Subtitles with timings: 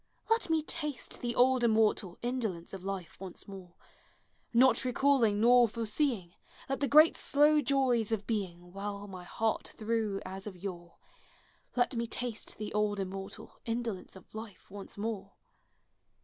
[0.31, 3.75] Let me taste the old immortal' Indolence of life once more;
[4.51, 6.33] Not recalling nor foreseeing,
[6.67, 10.97] I^et the great slow joys of being Well my heart through as of yore!
[11.75, 15.33] Let me taste the old immortal Indolence of life once more!